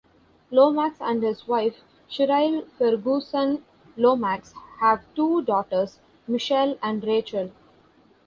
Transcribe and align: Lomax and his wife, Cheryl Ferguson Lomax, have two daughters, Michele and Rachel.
Lomax 0.49 0.97
and 0.99 1.21
his 1.21 1.47
wife, 1.47 1.81
Cheryl 2.09 2.67
Ferguson 2.71 3.63
Lomax, 3.97 4.51
have 4.79 5.05
two 5.13 5.43
daughters, 5.43 5.99
Michele 6.27 6.79
and 6.81 7.03
Rachel. 7.03 7.51